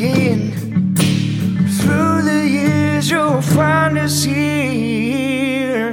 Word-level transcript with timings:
again. 0.00 0.96
Through 1.78 2.22
the 2.22 2.48
years, 2.48 3.10
you'll 3.10 3.42
find 3.42 3.98
us 3.98 4.24
here. 4.24 5.92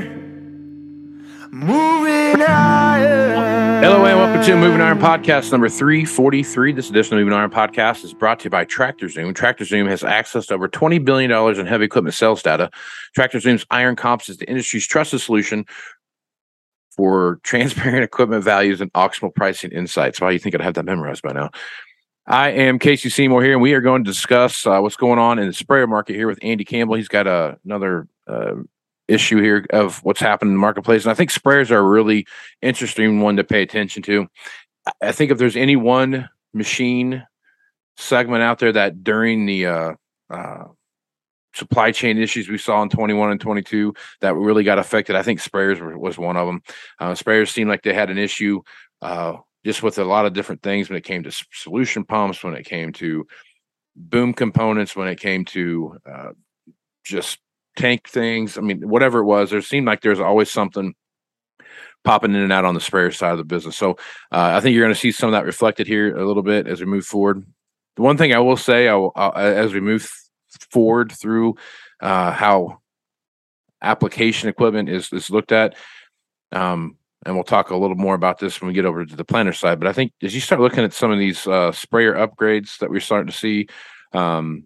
Moving 1.51 2.40
higher. 2.40 3.81
Hello 3.81 4.06
and 4.06 4.18
welcome 4.18 4.44
to 4.45 4.56
Moving 4.56 4.79
Iron 4.79 5.00
Podcast 5.00 5.51
number 5.51 5.68
343. 5.68 6.72
This 6.72 6.90
edition 6.90 7.18
of 7.18 7.19
Moving 7.19 7.38
Iron 7.38 7.51
Podcast 7.51 8.06
is 8.06 8.13
brought 8.13 8.40
to 8.40 8.44
you 8.45 8.50
by 8.50 8.63
TractorZoom. 8.63 9.34
TractorZoom 9.34 9.90
has 9.90 10.03
access 10.03 10.45
to 10.47 10.53
over 10.53 10.69
$20 10.69 11.03
billion 11.03 11.31
in 11.59 11.66
heavy 11.66 11.85
equipment 11.85 12.16
sales 12.16 12.41
data. 12.41 12.69
TractorZoom's 13.18 13.66
Iron 13.72 13.97
Comps 13.97 14.29
is 14.29 14.38
the 14.38 14.47
industry's 14.50 14.88
trusted 14.88 15.19
solution 15.19 15.66
for 16.95 17.39
transparent 17.44 18.03
equipment 18.03 18.44
values 18.44 18.79
and 18.79 18.91
auctionable 18.94 19.35
pricing 19.35 19.72
insights. 19.72 20.22
Why 20.22 20.31
you 20.31 20.39
think 20.39 20.56
I'd 20.56 20.62
have 20.62 20.75
that 20.75 20.85
memorized 20.85 21.24
by 21.24 21.34
now? 21.34 21.50
I 22.30 22.50
am 22.50 22.78
Casey 22.78 23.10
Seymour 23.10 23.42
here, 23.42 23.54
and 23.54 23.62
we 23.62 23.72
are 23.72 23.80
going 23.80 24.04
to 24.04 24.12
discuss 24.12 24.68
uh, 24.68 24.80
what's 24.80 24.98
going 24.98 25.18
on 25.18 25.40
in 25.40 25.48
the 25.48 25.54
sprayer 25.54 25.88
market 25.88 26.18
here 26.18 26.28
with 26.28 26.40
Andy 26.42 26.66
Campbell. 26.66 26.96
He's 26.96 27.08
got 27.08 27.26
uh, 27.26 27.56
another 27.64 28.10
uh, 28.28 28.56
issue 29.08 29.42
here 29.42 29.66
of 29.70 30.04
what's 30.04 30.20
happening 30.20 30.52
in 30.52 30.56
the 30.56 30.60
marketplace. 30.62 31.06
And 31.06 31.12
I 31.12 31.14
think 31.14 31.32
sprayers 31.32 31.72
are 31.72 31.78
a 31.78 31.82
really 31.82 32.28
interesting 32.62 33.22
one 33.22 33.38
to 33.38 33.46
pay 33.46 33.62
attention 33.62 34.04
to. 34.04 34.28
I 35.02 35.14
think 35.14 35.32
if 35.32 35.38
there's 35.38 35.56
any 35.56 35.78
one 35.78 36.28
machine 36.54 37.26
segment 37.96 38.44
out 38.44 38.60
there 38.60 38.74
that 38.74 39.06
during 39.06 39.46
the 39.46 39.66
uh, 39.66 39.94
uh, 40.30 40.66
supply 41.56 41.94
chain 41.94 42.18
issues 42.18 42.50
we 42.50 42.58
saw 42.58 42.82
in 42.84 42.90
21 42.90 43.32
and 43.32 43.40
22 43.40 43.94
that 44.20 44.36
really 44.36 44.66
got 44.66 44.80
affected, 44.80 45.16
I 45.16 45.24
think 45.24 45.40
sprayers 45.40 45.98
was 45.98 46.18
one 46.18 46.36
of 46.36 46.46
them. 46.46 46.62
Uh, 47.00 47.12
sprayers 47.12 47.54
seemed 47.54 47.70
like 47.70 47.84
they 47.84 47.94
had 47.94 48.10
an 48.10 48.18
issue 48.18 48.64
uh, 49.02 49.38
just 49.68 49.84
with 49.84 50.00
a 50.00 50.06
lot 50.06 50.26
of 50.26 50.32
different 50.32 50.64
things 50.64 50.88
when 50.88 50.96
it 50.96 51.04
came 51.04 51.24
to 51.24 51.46
solution 51.52 52.06
pumps, 52.06 52.42
when 52.42 52.54
it 52.54 52.66
came 52.66 52.94
to 52.94 53.28
boom 53.98 54.34
components, 54.34 54.96
when 54.96 55.10
it 55.10 55.20
came 55.20 55.44
to 55.44 55.98
uh, 56.10 56.30
just 57.04 57.40
tank 57.76 58.08
things. 58.08 58.58
I 58.58 58.62
mean, 58.62 58.88
whatever 58.88 59.20
it 59.20 59.26
was, 59.26 59.50
there 59.50 59.62
seemed 59.62 59.86
like 59.86 60.00
there's 60.00 60.22
always 60.22 60.50
something 60.50 60.96
popping 62.06 62.34
in 62.34 62.44
and 62.44 62.54
out 62.54 62.64
on 62.64 62.76
the 62.76 62.80
sprayer 62.80 63.12
side 63.12 63.34
of 63.34 63.40
the 63.40 63.44
business. 63.44 63.76
So 63.76 63.92
uh, 64.32 64.56
I 64.56 64.62
think 64.62 64.74
you're 64.74 64.86
going 64.86 64.96
to 64.96 65.00
see 65.00 65.12
some 65.12 65.28
of 65.28 65.34
that 65.34 65.44
reflected 65.44 65.86
here 65.86 66.16
a 66.16 66.26
little 66.26 66.44
bit 66.44 66.66
as 66.66 66.80
we 66.80 66.86
move 66.86 67.06
forward. 67.06 67.46
The 67.98 68.04
one 68.04 68.16
thing 68.16 68.34
I 68.34 68.40
will 68.40 68.56
say, 68.56 68.88
I 68.88 68.96
will, 68.96 69.12
uh, 69.18 69.32
as 69.36 69.74
we 69.74 69.82
move 69.82 70.10
forward 70.72 71.12
through 71.12 71.58
uh, 72.00 72.32
how 72.32 72.78
application 73.82 74.48
equipment 74.48 74.88
is 74.88 75.12
is 75.12 75.30
looked 75.30 75.52
at, 75.52 75.76
um, 76.54 76.96
and 77.26 77.36
we'll 77.36 77.44
talk 77.44 77.70
a 77.70 77.76
little 77.76 77.96
more 77.96 78.16
about 78.16 78.40
this 78.40 78.62
when 78.62 78.68
we 78.68 78.74
get 78.74 78.86
over 78.86 79.06
to 79.06 79.16
the 79.16 79.26
planner 79.26 79.54
side. 79.54 79.80
But 79.80 79.88
I 79.88 79.94
think 79.94 80.14
as 80.22 80.36
you 80.36 80.42
start 80.42 80.62
looking 80.62 80.84
at 80.84 80.94
some 80.94 81.12
of 81.12 81.20
these 81.20 81.48
uh, 81.48 81.72
sprayer 81.72 82.14
upgrades 82.14 82.78
that 82.80 82.90
we're 82.90 83.00
starting 83.00 83.28
to 83.28 83.38
see, 83.38 83.68
um, 84.14 84.66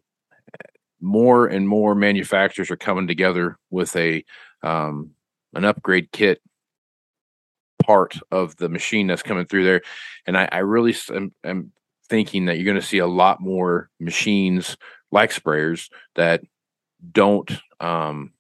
more 1.00 1.48
and 1.48 1.68
more 1.68 1.96
manufacturers 1.96 2.70
are 2.70 2.78
coming 2.78 3.08
together 3.08 3.58
with 3.70 3.96
a 3.96 4.24
um, 4.64 5.12
an 5.54 5.66
upgrade 5.66 6.12
kit 6.12 6.42
part 7.84 8.20
of 8.32 8.56
the 8.58 8.70
machine 8.70 9.08
that's 9.08 9.24
coming 9.24 9.46
through 9.46 9.64
there, 9.64 9.82
and 10.28 10.38
I, 10.38 10.48
I 10.52 10.60
really 10.60 10.96
am, 11.10 11.34
am 11.44 11.72
thinking 12.08 12.46
that 12.46 12.58
you're 12.58 12.66
going 12.66 12.80
to 12.80 12.86
see 12.86 13.00
a 13.00 13.08
lot 13.08 13.42
more 13.42 13.90
machines 14.00 14.78
like 15.12 15.32
sprayers 15.32 15.90
that 16.16 16.42
don't 17.12 17.50
um, 17.80 18.34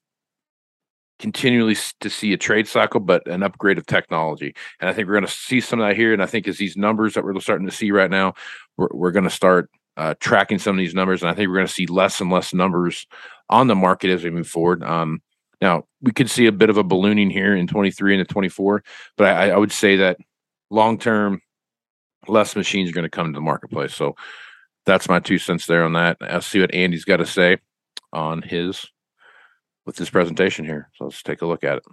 continually 1.21 1.77
to 1.99 2.09
see 2.09 2.33
a 2.33 2.37
trade 2.37 2.67
cycle, 2.67 2.99
but 2.99 3.25
an 3.27 3.43
upgrade 3.43 3.77
of 3.77 3.85
technology. 3.85 4.53
And 4.79 4.89
I 4.89 4.93
think 4.93 5.07
we're 5.07 5.13
going 5.13 5.25
to 5.25 5.31
see 5.31 5.61
some 5.61 5.79
of 5.79 5.87
that 5.87 5.95
here. 5.95 6.11
And 6.13 6.21
I 6.21 6.25
think 6.25 6.47
as 6.47 6.57
these 6.57 6.75
numbers 6.75 7.13
that 7.13 7.23
we're 7.23 7.39
starting 7.39 7.67
to 7.67 7.73
see 7.73 7.91
right 7.91 8.09
now, 8.09 8.33
we're, 8.75 8.89
we're 8.91 9.11
going 9.11 9.23
to 9.23 9.29
start 9.29 9.69
uh, 9.97 10.15
tracking 10.19 10.57
some 10.57 10.75
of 10.75 10.79
these 10.79 10.95
numbers. 10.95 11.21
And 11.21 11.29
I 11.29 11.33
think 11.33 11.47
we're 11.47 11.55
going 11.55 11.67
to 11.67 11.73
see 11.73 11.85
less 11.85 12.19
and 12.19 12.31
less 12.31 12.53
numbers 12.53 13.05
on 13.49 13.67
the 13.67 13.75
market 13.75 14.09
as 14.09 14.23
we 14.23 14.31
move 14.31 14.47
forward. 14.47 14.83
Um, 14.83 15.21
now, 15.61 15.85
we 16.01 16.11
could 16.11 16.29
see 16.29 16.47
a 16.47 16.51
bit 16.51 16.71
of 16.71 16.77
a 16.77 16.83
ballooning 16.83 17.29
here 17.29 17.55
in 17.55 17.67
23 17.67 18.19
and 18.19 18.27
24, 18.27 18.83
but 19.15 19.27
I, 19.27 19.51
I 19.51 19.57
would 19.57 19.71
say 19.71 19.97
that 19.97 20.17
long 20.71 20.97
term, 20.97 21.39
less 22.27 22.55
machines 22.55 22.89
are 22.89 22.93
going 22.93 23.03
to 23.03 23.09
come 23.09 23.27
to 23.27 23.37
the 23.37 23.41
marketplace. 23.41 23.93
So 23.93 24.15
that's 24.87 25.07
my 25.07 25.19
two 25.19 25.37
cents 25.37 25.67
there 25.67 25.83
on 25.83 25.93
that. 25.93 26.17
I'll 26.21 26.41
see 26.41 26.59
what 26.59 26.73
Andy's 26.73 27.05
got 27.05 27.17
to 27.17 27.25
say 27.27 27.57
on 28.11 28.41
his 28.41 28.87
with 29.85 29.95
this 29.95 30.09
presentation 30.09 30.65
here. 30.65 30.89
So 30.95 31.05
let's 31.05 31.23
take 31.23 31.41
a 31.41 31.47
look 31.47 31.63
at 31.63 31.77
it. 31.77 31.83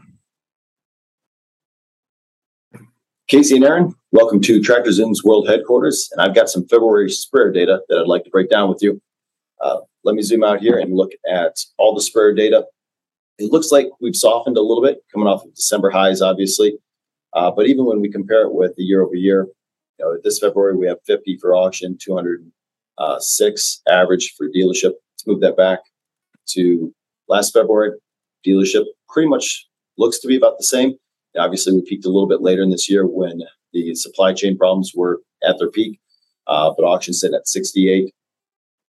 Casey 3.29 3.57
and 3.57 3.65
Aaron, 3.65 3.95
welcome 4.11 4.41
to 4.41 4.61
Tractor 4.63 4.91
Zoom's 4.91 5.23
world 5.23 5.49
headquarters. 5.49 6.09
And 6.13 6.23
I've 6.23 6.35
got 6.35 6.49
some 6.49 6.67
February 6.67 7.11
sprayer 7.11 7.53
data 7.53 7.83
that 7.89 7.99
I'd 7.99 8.07
like 8.07 8.25
to 8.25 8.31
break 8.31 8.49
down 8.49 8.71
with 8.71 8.83
you. 8.83 9.03
Uh, 9.61 9.81
let 10.05 10.15
me 10.15 10.23
zoom 10.23 10.45
out 10.45 10.61
here 10.61 10.79
and 10.79 10.97
look 10.97 11.11
at 11.31 11.57
all 11.77 11.95
the 11.95 12.01
sprayer 12.01 12.33
data. 12.33 12.65
It 13.39 13.53
looks 13.53 13.71
like 13.71 13.89
we've 14.01 14.17
softened 14.17 14.57
a 14.57 14.63
little 14.63 14.83
bit 14.83 14.99
coming 15.13 15.29
off 15.29 15.45
of 15.45 15.55
December 15.55 15.91
highs, 15.91 16.23
obviously. 16.23 16.79
Uh, 17.35 17.51
but 17.51 17.67
even 17.67 17.85
when 17.85 18.01
we 18.01 18.11
compare 18.11 18.43
it 18.43 18.55
with 18.55 18.75
the 18.77 18.83
year 18.83 19.03
over 19.03 19.15
year, 19.15 19.47
you 19.99 20.05
know, 20.05 20.17
this 20.25 20.39
February 20.39 20.77
we 20.77 20.87
have 20.87 20.99
50 21.07 21.37
for 21.39 21.55
auction, 21.55 21.99
206 22.01 23.83
average 23.89 24.35
for 24.37 24.49
dealership. 24.49 24.93
Let's 25.13 25.27
move 25.27 25.41
that 25.41 25.57
back 25.57 25.81
to 26.51 26.95
last 27.29 27.53
February. 27.53 27.93
Dealership 28.47 28.85
pretty 29.09 29.29
much 29.29 29.67
looks 29.97 30.19
to 30.21 30.29
be 30.29 30.37
about 30.37 30.59
the 30.59 30.65
same. 30.65 30.95
Obviously, 31.37 31.73
we 31.73 31.83
peaked 31.83 32.05
a 32.05 32.11
little 32.11 32.29
bit 32.29 32.41
later 32.41 32.63
in 32.63 32.71
this 32.71 32.89
year 32.89 33.07
when 33.07 33.43
the 33.73 33.95
supply 33.95 34.33
chain 34.33 34.57
problems 34.57 34.93
were 34.95 35.21
at 35.47 35.59
their 35.59 35.71
peak, 35.71 36.01
uh, 36.47 36.73
but 36.77 36.85
auction 36.85 37.13
sitting 37.15 37.37
at 37.37 37.47
68. 37.47 38.13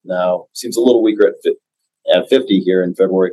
Now 0.05 0.47
seems 0.53 0.77
a 0.77 0.81
little 0.81 1.03
weaker 1.03 1.27
at 1.27 1.55
at 2.15 2.29
50 2.29 2.61
here 2.61 2.83
in 2.83 2.95
February, 2.95 3.33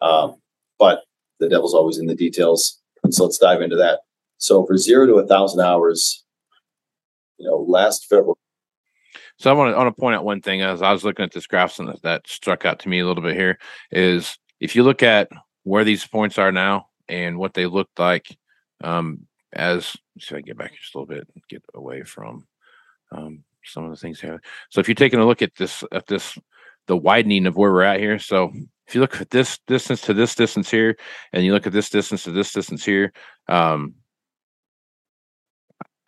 um, 0.00 0.36
but 0.78 1.02
the 1.40 1.48
devil's 1.48 1.74
always 1.74 1.98
in 1.98 2.06
the 2.06 2.14
details. 2.14 2.80
So 3.10 3.24
let's 3.24 3.38
dive 3.38 3.62
into 3.62 3.76
that. 3.76 4.00
So 4.38 4.64
for 4.64 4.76
zero 4.76 5.06
to 5.06 5.14
a 5.14 5.26
thousand 5.26 5.60
hours, 5.60 6.24
you 7.38 7.48
know, 7.48 7.64
last 7.68 8.06
February. 8.08 8.36
So 9.38 9.50
I 9.50 9.54
want 9.54 9.72
to, 9.72 9.74
I 9.74 9.82
want 9.82 9.94
to 9.94 10.00
point 10.00 10.14
out 10.14 10.24
one 10.24 10.40
thing 10.40 10.62
as 10.62 10.82
I 10.82 10.92
was 10.92 11.04
looking 11.04 11.24
at 11.24 11.32
this 11.32 11.46
graph 11.46 11.78
and 11.78 11.94
that, 12.02 12.26
struck 12.26 12.64
out 12.64 12.78
to 12.80 12.88
me 12.88 13.00
a 13.00 13.06
little 13.06 13.22
bit 13.22 13.36
here 13.36 13.58
is 13.90 14.38
if 14.60 14.76
you 14.76 14.82
look 14.82 15.02
at 15.02 15.28
where 15.64 15.84
these 15.84 16.06
points 16.06 16.38
are 16.38 16.52
now 16.52 16.88
and 17.08 17.38
what 17.38 17.54
they 17.54 17.66
looked 17.66 17.98
like 17.98 18.26
um, 18.84 19.26
as 19.52 19.96
if 20.16 20.32
I 20.32 20.40
get 20.40 20.58
back 20.58 20.72
just 20.78 20.94
a 20.94 20.98
little 20.98 21.14
bit 21.14 21.28
and 21.34 21.42
get 21.48 21.62
away 21.74 22.02
from 22.02 22.46
um, 23.10 23.44
some 23.64 23.84
of 23.84 23.90
the 23.90 23.96
things 23.96 24.20
here. 24.20 24.40
So 24.70 24.80
if 24.80 24.88
you're 24.88 24.94
taking 24.94 25.20
a 25.20 25.26
look 25.26 25.42
at 25.42 25.54
this 25.56 25.84
at 25.92 26.06
this 26.06 26.38
the 26.86 26.96
widening 26.96 27.46
of 27.46 27.56
where 27.56 27.72
we're 27.72 27.82
at 27.82 28.00
here. 28.00 28.18
So 28.18 28.52
if 28.86 28.94
you 28.94 29.00
look 29.00 29.20
at 29.20 29.30
this 29.30 29.58
distance 29.66 30.00
to 30.02 30.14
this 30.14 30.34
distance 30.34 30.70
here, 30.70 30.96
and 31.32 31.44
you 31.44 31.52
look 31.52 31.66
at 31.66 31.72
this 31.72 31.90
distance 31.90 32.24
to 32.24 32.32
this 32.32 32.52
distance 32.52 32.84
here, 32.84 33.12
um, 33.48 33.94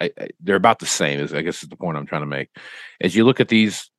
I, 0.05 0.29
they're 0.41 0.56
about 0.56 0.79
the 0.79 0.87
same. 0.87 1.21
Is 1.21 1.35
I 1.35 1.43
guess 1.43 1.62
is 1.62 1.69
the 1.69 1.77
point 1.77 1.97
I'm 1.97 2.06
trying 2.06 2.23
to 2.23 2.27
make. 2.27 2.49
As 3.01 3.15
you 3.15 3.25
look 3.25 3.41
at 3.41 3.49
these, 3.49 3.91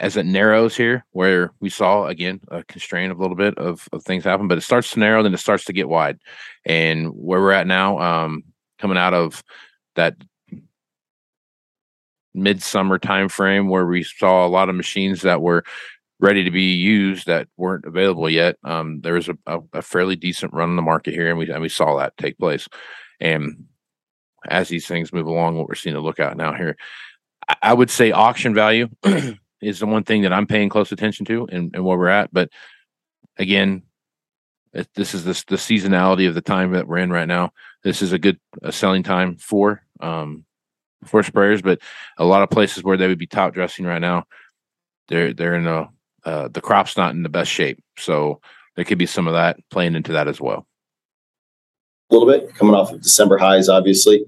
as 0.00 0.16
it 0.16 0.26
narrows 0.26 0.76
here, 0.76 1.04
where 1.12 1.52
we 1.60 1.70
saw 1.70 2.06
again 2.06 2.40
a 2.48 2.64
constraint 2.64 3.12
of 3.12 3.18
a 3.18 3.22
little 3.22 3.36
bit 3.36 3.56
of, 3.58 3.88
of 3.92 4.02
things 4.04 4.24
happen, 4.24 4.48
but 4.48 4.58
it 4.58 4.62
starts 4.62 4.90
to 4.92 5.00
narrow, 5.00 5.22
then 5.22 5.34
it 5.34 5.38
starts 5.38 5.64
to 5.66 5.72
get 5.72 5.88
wide, 5.88 6.18
and 6.64 7.08
where 7.08 7.40
we're 7.40 7.52
at 7.52 7.66
now, 7.66 7.98
um, 7.98 8.44
coming 8.78 8.98
out 8.98 9.14
of 9.14 9.42
that 9.94 10.16
midsummer 12.34 12.98
time 12.98 13.28
frame 13.28 13.68
where 13.68 13.86
we 13.86 14.02
saw 14.02 14.44
a 14.44 14.48
lot 14.48 14.68
of 14.68 14.74
machines 14.74 15.22
that 15.22 15.40
were 15.40 15.64
ready 16.20 16.44
to 16.44 16.50
be 16.50 16.72
used 16.74 17.26
that 17.26 17.48
weren't 17.56 17.84
available 17.84 18.28
yet. 18.28 18.56
Um, 18.64 19.00
there 19.02 19.14
was 19.14 19.28
a, 19.28 19.36
a, 19.46 19.60
a, 19.74 19.82
fairly 19.82 20.16
decent 20.16 20.52
run 20.52 20.70
in 20.70 20.76
the 20.76 20.82
market 20.82 21.14
here, 21.14 21.28
and 21.28 21.38
we 21.38 21.50
and 21.50 21.62
we 21.62 21.68
saw 21.68 21.96
that 21.96 22.16
take 22.16 22.38
place. 22.38 22.68
And 23.20 23.66
as 24.48 24.68
these 24.68 24.86
things 24.86 25.12
move 25.12 25.26
along, 25.26 25.56
what 25.56 25.68
we're 25.68 25.74
seeing 25.74 25.94
to 25.94 26.00
look 26.00 26.20
at 26.20 26.36
now 26.36 26.54
here, 26.54 26.76
I, 27.62 27.74
would 27.74 27.90
say 27.90 28.10
auction 28.12 28.54
value 28.54 28.88
is 29.60 29.78
the 29.78 29.86
one 29.86 30.04
thing 30.04 30.22
that 30.22 30.32
I'm 30.32 30.46
paying 30.46 30.68
close 30.68 30.92
attention 30.92 31.26
to, 31.26 31.46
and, 31.50 31.74
and 31.74 31.84
where 31.84 31.98
we're 31.98 32.08
at. 32.08 32.32
But 32.32 32.50
again, 33.36 33.82
this 34.94 35.14
is 35.14 35.24
this 35.24 35.44
the 35.44 35.56
seasonality 35.56 36.28
of 36.28 36.34
the 36.34 36.40
time 36.40 36.72
that 36.72 36.86
we're 36.86 36.98
in 36.98 37.12
right 37.12 37.28
now. 37.28 37.52
This 37.82 38.02
is 38.02 38.12
a 38.12 38.18
good 38.18 38.38
a 38.62 38.72
selling 38.72 39.02
time 39.02 39.36
for 39.36 39.82
um, 40.00 40.44
for 41.04 41.22
sprayers, 41.22 41.62
but 41.62 41.80
a 42.18 42.24
lot 42.24 42.42
of 42.42 42.50
places 42.50 42.82
where 42.82 42.96
they 42.96 43.06
would 43.06 43.18
be 43.18 43.26
top 43.26 43.54
dressing 43.54 43.84
right 43.84 44.00
now, 44.00 44.24
they're 45.08 45.32
they're 45.32 45.54
in 45.54 45.66
a 45.66 45.88
uh, 46.24 46.48
the 46.48 46.60
crop's 46.60 46.96
not 46.96 47.14
in 47.14 47.22
the 47.22 47.28
best 47.28 47.50
shape. 47.50 47.82
So 47.98 48.40
there 48.76 48.84
could 48.84 48.98
be 48.98 49.06
some 49.06 49.28
of 49.28 49.34
that 49.34 49.58
playing 49.70 49.94
into 49.94 50.12
that 50.12 50.28
as 50.28 50.40
well. 50.40 50.66
A 52.10 52.14
little 52.14 52.28
bit 52.28 52.54
coming 52.54 52.74
off 52.74 52.92
of 52.92 53.02
December 53.02 53.38
highs, 53.38 53.68
obviously, 53.68 54.24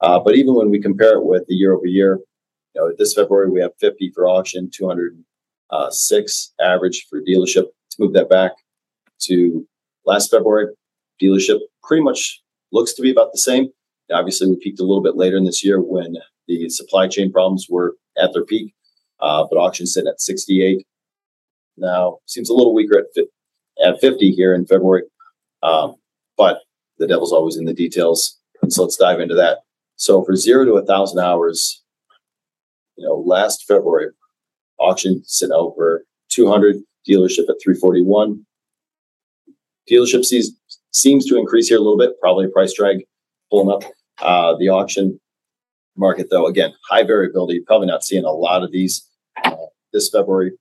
uh, 0.00 0.18
but 0.18 0.34
even 0.36 0.54
when 0.54 0.70
we 0.70 0.80
compare 0.80 1.14
it 1.14 1.24
with 1.24 1.46
the 1.46 1.54
year 1.54 1.74
over 1.74 1.86
year, 1.86 2.18
you 2.74 2.80
know, 2.80 2.92
this 2.96 3.14
February 3.14 3.50
we 3.50 3.60
have 3.60 3.72
50 3.80 4.12
for 4.14 4.28
auction, 4.28 4.70
206 4.72 6.52
uh, 6.58 6.62
average 6.64 7.06
for 7.08 7.20
dealership. 7.20 7.64
Let's 7.64 7.98
move 7.98 8.12
that 8.14 8.30
back 8.30 8.52
to 9.22 9.66
last 10.06 10.30
February. 10.30 10.68
Dealership 11.20 11.58
pretty 11.82 12.02
much 12.02 12.42
looks 12.72 12.94
to 12.94 13.02
be 13.02 13.10
about 13.10 13.32
the 13.32 13.38
same. 13.38 13.68
Obviously, 14.12 14.48
we 14.48 14.56
peaked 14.56 14.80
a 14.80 14.84
little 14.84 15.02
bit 15.02 15.16
later 15.16 15.36
in 15.36 15.44
this 15.44 15.64
year 15.64 15.80
when 15.80 16.16
the 16.48 16.68
supply 16.68 17.06
chain 17.06 17.30
problems 17.30 17.66
were 17.68 17.94
at 18.20 18.32
their 18.32 18.44
peak, 18.44 18.74
uh, 19.20 19.46
but 19.48 19.58
auction 19.58 19.86
sitting 19.86 20.08
at 20.08 20.20
68. 20.20 20.84
Now 21.76 22.18
seems 22.26 22.50
a 22.50 22.54
little 22.54 22.74
weaker 22.74 22.98
at 22.98 23.24
at 23.82 24.00
50 24.00 24.32
here 24.32 24.54
in 24.54 24.66
February, 24.66 25.04
um, 25.62 25.94
but 26.36 26.60
the 26.98 27.06
devil's 27.06 27.32
always 27.32 27.56
in 27.56 27.64
the 27.64 27.72
details. 27.72 28.38
And 28.62 28.72
so 28.72 28.82
let's 28.82 28.96
dive 28.96 29.20
into 29.20 29.34
that. 29.36 29.60
So 30.00 30.24
for 30.24 30.34
zero 30.34 30.64
to 30.64 30.72
a 30.76 30.86
thousand 30.86 31.18
hours, 31.18 31.84
you 32.96 33.04
know, 33.04 33.16
last 33.16 33.66
February, 33.68 34.08
auction 34.78 35.22
sitting 35.26 35.52
over 35.52 36.06
200, 36.30 36.76
dealership 37.06 37.50
at 37.50 37.56
341. 37.62 38.46
Dealership 39.90 40.24
sees, 40.24 40.56
seems 40.90 41.26
to 41.26 41.36
increase 41.36 41.68
here 41.68 41.76
a 41.76 41.82
little 41.82 41.98
bit, 41.98 42.18
probably 42.18 42.48
price 42.48 42.72
drag 42.72 43.04
pulling 43.50 43.70
up. 43.70 43.82
Uh, 44.22 44.56
the 44.56 44.70
auction 44.70 45.20
market, 45.98 46.28
though, 46.30 46.46
again, 46.46 46.72
high 46.88 47.02
variability. 47.02 47.60
Probably 47.66 47.86
not 47.86 48.02
seeing 48.02 48.24
a 48.24 48.30
lot 48.30 48.62
of 48.62 48.72
these 48.72 49.06
uh, 49.44 49.54
this 49.92 50.08
February 50.08 50.52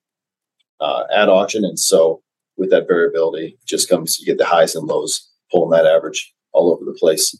uh, 0.82 1.04
at 1.14 1.30
auction, 1.30 1.64
and 1.64 1.80
so 1.80 2.22
with 2.58 2.72
that 2.72 2.88
variability, 2.88 3.58
just 3.66 3.90
comes 3.90 4.20
you 4.20 4.26
get 4.26 4.38
the 4.38 4.46
highs 4.46 4.76
and 4.76 4.88
lows 4.88 5.30
pulling 5.50 5.72
that 5.72 5.90
average 5.90 6.34
all 6.52 6.74
over 6.74 6.84
the 6.84 6.98
place. 6.98 7.38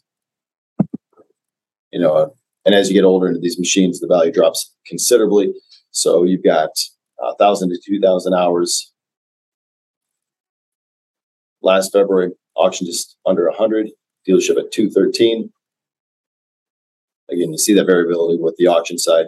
You 1.92 2.00
know, 2.00 2.14
uh, 2.14 2.28
and 2.64 2.74
as 2.74 2.88
you 2.88 2.94
get 2.94 3.04
older 3.04 3.26
into 3.26 3.40
these 3.40 3.58
machines, 3.58 4.00
the 4.00 4.06
value 4.06 4.32
drops 4.32 4.74
considerably. 4.86 5.52
So 5.90 6.24
you've 6.24 6.44
got 6.44 6.70
a 7.20 7.34
thousand 7.36 7.70
to 7.70 7.80
two 7.84 8.00
thousand 8.00 8.34
hours. 8.34 8.92
Last 11.62 11.92
February, 11.92 12.32
auction 12.54 12.86
just 12.86 13.16
under 13.26 13.50
hundred. 13.50 13.90
Dealership 14.28 14.58
at 14.58 14.70
two 14.70 14.90
thirteen 14.90 15.50
again, 17.30 17.52
you 17.52 17.58
see 17.58 17.74
that 17.74 17.86
variability 17.86 18.40
with 18.40 18.56
the 18.56 18.66
auction 18.66 18.98
side 18.98 19.26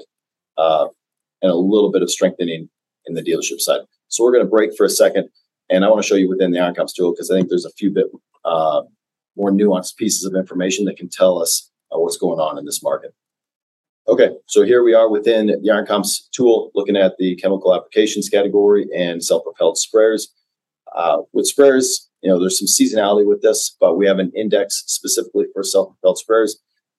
uh, 0.58 0.86
and 1.40 1.50
a 1.50 1.56
little 1.56 1.90
bit 1.90 2.02
of 2.02 2.10
strengthening 2.10 2.68
in 3.06 3.14
the 3.14 3.22
dealership 3.22 3.60
side. 3.60 3.80
So 4.08 4.24
we're 4.24 4.32
going 4.32 4.44
to 4.44 4.50
break 4.50 4.76
for 4.76 4.84
a 4.84 4.90
second, 4.90 5.28
and 5.70 5.84
I 5.84 5.88
want 5.88 6.02
to 6.02 6.06
show 6.06 6.14
you 6.14 6.28
within 6.28 6.50
the 6.50 6.58
IronComps 6.58 6.94
tool 6.94 7.12
because 7.12 7.30
I 7.30 7.36
think 7.36 7.48
there's 7.48 7.64
a 7.64 7.72
few 7.72 7.90
bit 7.90 8.06
uh, 8.44 8.82
more 9.36 9.50
nuanced 9.50 9.96
pieces 9.96 10.24
of 10.24 10.34
information 10.34 10.84
that 10.86 10.96
can 10.96 11.08
tell 11.08 11.40
us 11.40 11.70
uh, 11.92 11.98
what's 11.98 12.16
going 12.16 12.38
on 12.38 12.58
in 12.58 12.64
this 12.64 12.82
market. 12.82 13.14
Okay, 14.08 14.30
so 14.46 14.62
here 14.62 14.82
we 14.82 14.94
are 14.94 15.08
within 15.08 15.46
the 15.46 15.68
IronComps 15.68 16.30
tool, 16.32 16.72
looking 16.74 16.96
at 16.96 17.16
the 17.18 17.36
chemical 17.36 17.74
applications 17.74 18.28
category 18.28 18.88
and 18.94 19.22
self-propelled 19.22 19.76
sprayers. 19.76 20.28
Uh, 20.94 21.22
with 21.32 21.50
sprayers, 21.50 22.08
you 22.20 22.28
know, 22.28 22.38
there's 22.38 22.58
some 22.58 22.66
seasonality 22.66 23.26
with 23.26 23.42
this, 23.42 23.76
but 23.80 23.96
we 23.96 24.06
have 24.06 24.18
an 24.18 24.32
index 24.36 24.82
specifically 24.86 25.46
for 25.54 25.62
self-propelled 25.62 26.18
sprayers 26.18 26.54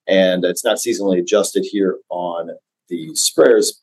and 0.08 0.44
it's 0.44 0.66
not 0.66 0.78
seasonally 0.78 1.20
adjusted 1.20 1.66
here 1.70 2.00
on 2.10 2.50
the 2.90 3.12
sprayers. 3.12 3.74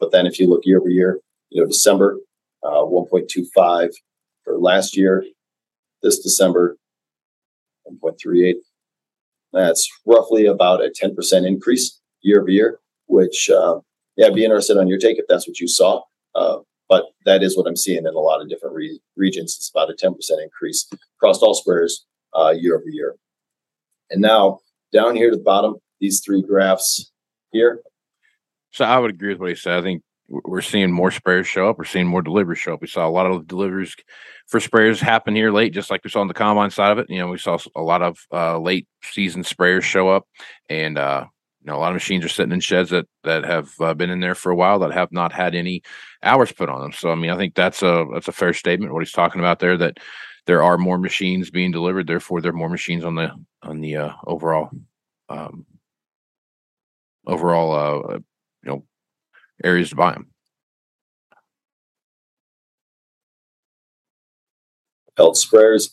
But 0.00 0.10
then 0.10 0.26
if 0.26 0.38
you 0.38 0.48
look 0.48 0.62
year 0.64 0.80
over 0.80 0.88
year, 0.88 1.20
you 1.50 1.62
know, 1.62 1.68
December, 1.68 2.18
uh, 2.62 2.82
1.25 2.82 3.90
for 4.42 4.58
last 4.58 4.96
year, 4.96 5.24
this 6.02 6.18
December, 6.18 6.76
1.38. 7.86 8.54
That's 9.54 9.88
roughly 10.04 10.46
about 10.46 10.84
a 10.84 10.90
10% 10.90 11.46
increase 11.46 12.00
year 12.22 12.40
over 12.40 12.50
year, 12.50 12.80
which, 13.06 13.48
uh, 13.50 13.78
yeah, 14.16 14.26
I'd 14.26 14.34
be 14.34 14.44
interested 14.44 14.76
on 14.76 14.88
your 14.88 14.98
take 14.98 15.18
if 15.18 15.26
that's 15.28 15.46
what 15.48 15.60
you 15.60 15.68
saw. 15.68 16.02
Uh, 16.34 16.58
but 16.88 17.06
that 17.24 17.42
is 17.42 17.56
what 17.56 17.66
I'm 17.66 17.76
seeing 17.76 17.98
in 17.98 18.06
a 18.06 18.18
lot 18.18 18.42
of 18.42 18.48
different 18.48 18.74
re- 18.74 19.00
regions. 19.16 19.54
It's 19.56 19.70
about 19.74 19.90
a 19.90 19.94
10% 19.94 20.14
increase 20.42 20.86
across 21.18 21.38
all 21.38 21.58
sprayers 21.58 21.92
uh, 22.36 22.50
year 22.50 22.76
over 22.76 22.88
year. 22.88 23.16
And 24.10 24.20
now 24.20 24.58
down 24.92 25.16
here 25.16 25.30
to 25.30 25.36
the 25.36 25.42
bottom, 25.42 25.76
these 26.00 26.20
three 26.24 26.42
graphs 26.42 27.10
here. 27.52 27.80
So 28.72 28.84
I 28.84 28.98
would 28.98 29.10
agree 29.12 29.30
with 29.30 29.40
what 29.40 29.50
he 29.50 29.54
said. 29.54 29.78
I 29.78 29.82
think 29.82 30.02
we're 30.28 30.62
seeing 30.62 30.90
more 30.90 31.10
sprayers 31.10 31.44
show 31.44 31.68
up. 31.68 31.78
We're 31.78 31.84
seeing 31.84 32.06
more 32.06 32.22
deliveries 32.22 32.58
show 32.58 32.74
up. 32.74 32.80
We 32.80 32.86
saw 32.86 33.06
a 33.06 33.10
lot 33.10 33.26
of 33.26 33.46
deliveries 33.46 33.94
for 34.46 34.58
sprayers 34.58 34.98
happen 34.98 35.34
here 35.34 35.50
late, 35.50 35.74
just 35.74 35.90
like 35.90 36.02
we 36.02 36.10
saw 36.10 36.20
on 36.20 36.28
the 36.28 36.34
combine 36.34 36.70
side 36.70 36.92
of 36.92 36.98
it. 36.98 37.10
You 37.10 37.18
know, 37.18 37.28
we 37.28 37.38
saw 37.38 37.58
a 37.76 37.82
lot 37.82 38.02
of 38.02 38.18
uh, 38.32 38.58
late 38.58 38.88
season 39.02 39.42
sprayers 39.42 39.82
show 39.82 40.08
up, 40.08 40.26
and 40.68 40.98
uh, 40.98 41.26
you 41.60 41.70
know, 41.70 41.76
a 41.76 41.80
lot 41.80 41.90
of 41.90 41.94
machines 41.94 42.24
are 42.24 42.30
sitting 42.30 42.52
in 42.52 42.60
sheds 42.60 42.90
that 42.90 43.06
that 43.22 43.44
have 43.44 43.70
uh, 43.80 43.94
been 43.94 44.10
in 44.10 44.20
there 44.20 44.34
for 44.34 44.50
a 44.50 44.56
while 44.56 44.78
that 44.80 44.92
have 44.92 45.12
not 45.12 45.32
had 45.32 45.54
any 45.54 45.82
hours 46.22 46.52
put 46.52 46.68
on 46.68 46.80
them. 46.80 46.92
So, 46.92 47.10
I 47.10 47.14
mean, 47.14 47.30
I 47.30 47.36
think 47.36 47.54
that's 47.54 47.82
a 47.82 48.06
that's 48.12 48.28
a 48.28 48.32
fair 48.32 48.52
statement. 48.52 48.92
What 48.92 49.02
he's 49.02 49.12
talking 49.12 49.40
about 49.40 49.58
there 49.58 49.76
that 49.76 49.98
there 50.46 50.62
are 50.62 50.78
more 50.78 50.98
machines 50.98 51.50
being 51.50 51.70
delivered. 51.70 52.06
Therefore, 52.06 52.40
there 52.40 52.50
are 52.50 52.56
more 52.56 52.68
machines 52.68 53.04
on 53.04 53.14
the 53.14 53.30
on 53.62 53.80
the 53.80 53.96
uh, 53.96 54.12
overall 54.26 54.70
um, 55.28 55.66
overall 57.26 57.72
uh, 57.72 58.14
you 58.16 58.22
know 58.64 58.84
areas 59.62 59.90
to 59.90 59.96
buy 59.96 60.12
them. 60.12 60.28
self-propelled 65.16 65.36
sprayers. 65.36 65.90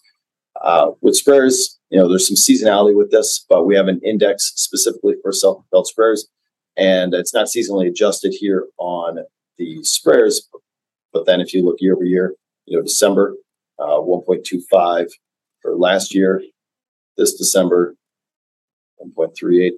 Uh, 0.61 0.91
with 1.01 1.19
sprayers, 1.19 1.77
you 1.89 1.99
know, 1.99 2.07
there's 2.07 2.27
some 2.27 2.35
seasonality 2.35 2.95
with 2.95 3.11
this, 3.11 3.43
but 3.49 3.65
we 3.65 3.75
have 3.75 3.87
an 3.87 3.99
index 4.03 4.51
specifically 4.55 5.15
for 5.21 5.31
self-propelled 5.31 5.87
sprayers, 5.87 6.25
and 6.77 7.13
it's 7.13 7.33
not 7.33 7.47
seasonally 7.47 7.87
adjusted 7.87 8.33
here 8.37 8.67
on 8.77 9.19
the 9.57 9.79
sprayers. 9.79 10.41
But 11.13 11.25
then 11.25 11.41
if 11.41 11.53
you 11.53 11.63
look 11.63 11.77
year 11.79 11.95
over 11.95 12.05
year, 12.05 12.35
you 12.65 12.77
know, 12.77 12.83
December, 12.83 13.35
uh, 13.79 13.99
1.25 13.99 15.07
for 15.61 15.75
last 15.75 16.13
year, 16.13 16.41
this 17.17 17.33
December, 17.35 17.95
1.38. 19.01 19.71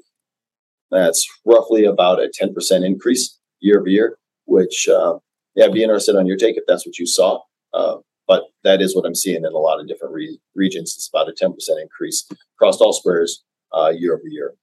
That's 0.92 1.28
roughly 1.46 1.86
about 1.86 2.22
a 2.22 2.30
10% 2.30 2.86
increase 2.86 3.40
year 3.64 3.80
over 3.80 3.90
year, 3.90 4.18
which, 4.46 4.88
uh, 4.88 5.18
yeah, 5.56 5.66
I'd 5.66 5.74
be 5.74 5.84
interested 5.84 6.16
on 6.16 6.28
your 6.28 6.38
take 6.38 6.58
if 6.58 6.64
that's 6.68 6.86
what 6.86 7.00
you 7.00 7.08
saw. 7.08 7.40
Uh, 7.74 7.98
but 8.28 8.44
that 8.64 8.82
is 8.82 8.96
what 8.96 9.06
I'm 9.06 9.16
seeing 9.16 9.44
in 9.44 9.46
a 9.46 9.58
lot 9.58 9.80
of 9.80 9.88
different 9.88 10.14
re- 10.14 10.40
regions. 10.56 10.94
It's 10.96 11.10
about 11.12 11.30
a 11.30 11.34
10% 11.34 11.54
increase 11.82 12.28
across 12.56 12.80
all 12.80 12.98
sprayers 12.98 13.32
uh, 13.76 13.90
year 13.90 14.14
over 14.14 14.28
year. 14.28 14.54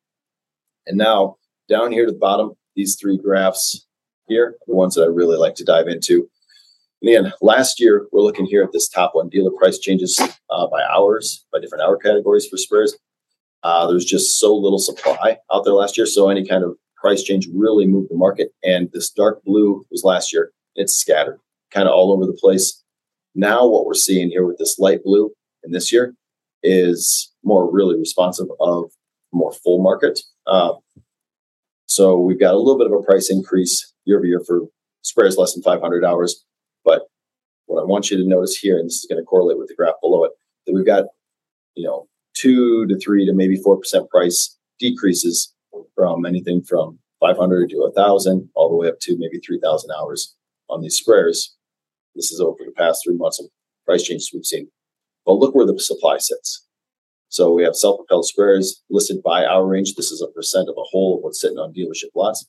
And 0.87 0.97
now 0.97 1.37
down 1.69 1.93
here 1.93 2.07
to 2.07 2.13
the 2.13 2.19
bottom, 2.19 2.53
these 2.77 2.97
three 2.97 3.19
graphs 3.19 3.87
here, 4.27 4.57
the 4.67 4.75
ones 4.75 4.95
that 4.95 5.03
I 5.03 5.07
really 5.07 5.37
like 5.37 5.55
to 5.57 5.65
dive 5.65 5.89
into. 5.89 6.29
And 7.03 7.09
again, 7.09 7.33
last 7.41 7.81
year, 7.81 8.07
we're 8.13 8.23
looking 8.23 8.47
here 8.47 8.63
at 8.63 8.73
this 8.73 8.89
top 8.89 9.15
one 9.15 9.29
dealer 9.29 9.51
price 9.51 9.79
changes 9.79 10.21
uh, 10.21 10.67
by 10.69 10.83
hours, 10.83 11.45
by 11.53 11.61
different 11.61 11.83
hour 11.83 11.97
categories 11.97 12.47
for 12.47 12.57
sprayers. 12.57 12.93
Uh, 13.63 13.87
there's 13.87 14.05
just 14.05 14.39
so 14.39 14.55
little 14.55 14.79
supply 14.79 15.39
out 15.53 15.65
there 15.65 15.75
last 15.75 15.97
year. 15.97 16.07
So 16.07 16.29
any 16.29 16.47
kind 16.47 16.65
of 16.65 16.77
price 17.01 17.23
change 17.23 17.49
really 17.55 17.87
moved 17.87 18.11
the 18.11 18.17
market. 18.17 18.51
And 18.63 18.91
this 18.93 19.11
dark 19.11 19.43
blue 19.45 19.85
was 19.91 20.05
last 20.05 20.33
year. 20.33 20.53
It's 20.75 20.97
scattered 20.97 21.39
kind 21.73 21.89
of 21.89 21.95
all 21.95 22.13
over 22.13 22.27
the 22.27 22.39
place. 22.41 22.83
Now, 23.35 23.67
what 23.67 23.87
we're 23.87 23.95
seeing 23.95 24.31
here 24.31 24.45
with 24.45 24.59
this 24.59 24.79
light 24.79 25.05
blue 25.05 25.31
in 25.63 25.73
this 25.73 25.93
year 25.93 26.15
is 26.63 27.33
more 27.45 27.71
really 27.71 27.99
responsive 27.99 28.49
of 28.61 28.91
more 29.33 29.53
full 29.53 29.83
market. 29.83 30.21
Uh, 30.47 30.73
so 31.87 32.19
we've 32.19 32.41
got 32.41 32.55
a 32.55 32.59
little 32.59 32.79
bit 32.79 32.87
of 32.87 32.93
a 32.93 33.03
price 33.03 33.31
increase 33.31 33.93
year 34.05 34.19
over 34.19 34.27
year 34.27 34.41
for 34.47 34.63
sprayers 35.05 35.39
less 35.39 35.55
than 35.55 35.63
500 35.63 36.05
hours. 36.05 36.45
But 36.85 37.03
what 37.67 37.81
I 37.81 37.85
want 37.85 38.11
you 38.11 38.17
to 38.17 38.29
notice 38.29 38.57
here, 38.57 38.79
and 38.79 38.87
this 38.87 38.97
is 38.97 39.07
going 39.09 39.21
to 39.21 39.25
correlate 39.25 39.59
with 39.59 39.69
the 39.69 39.75
graph 39.75 39.95
below 40.03 40.25
it, 40.25 40.33
that 40.67 40.75
we've 40.75 40.87
got, 40.87 41.05
you 41.77 41.87
know, 41.87 42.09
two 42.35 42.87
to 42.87 42.99
three 42.99 43.27
to 43.27 43.33
maybe 43.33 43.57
four 43.57 43.77
percent 43.77 44.11
price 44.11 44.57
decreases 44.79 45.55
from 45.95 46.25
anything 46.27 46.63
from 46.63 46.99
500 47.21 47.71
to 47.71 47.77
1,000 47.77 48.49
all 48.55 48.71
the 48.71 48.77
way 48.77 48.89
up 48.89 48.99
to 49.01 49.17
maybe 49.19 49.39
3,000 49.39 49.91
hours 49.91 50.35
on 50.69 50.81
these 50.81 51.01
sprayers. 51.01 51.51
This 52.15 52.33
is 52.33 52.41
over 52.41 52.65
the 52.65 52.73
past 52.73 53.03
three 53.05 53.17
months 53.17 53.39
of 53.39 53.47
price 53.85 54.03
changes 54.03 54.31
we've 54.33 54.45
seen. 54.45 54.69
But 55.27 55.35
look 55.35 55.55
where 55.55 55.67
the 55.67 55.79
supply 55.79 56.19
sits. 56.19 56.67
So 57.29 57.53
we 57.53 57.63
have 57.63 57.77
self-propelled 57.77 58.27
sprayers 58.27 58.77
listed 58.89 59.23
by 59.23 59.45
hour 59.45 59.67
range. 59.67 59.95
This 59.95 60.11
is 60.11 60.23
a 60.23 60.33
percent 60.33 60.69
of 60.69 60.75
a 60.77 60.89
whole 60.91 61.17
of 61.17 61.23
what's 61.23 61.41
sitting 61.41 61.59
on 61.59 61.73
dealership 61.73 62.11
lots. 62.17 62.47